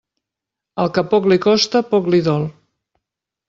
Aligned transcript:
Al 0.83 0.89
que 0.95 1.03
poc 1.11 1.29
li 1.33 1.39
costa, 1.45 1.85
poc 1.95 2.11
li 2.15 2.25
dol. 2.33 2.51